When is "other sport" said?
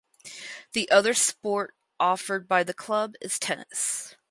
0.89-1.75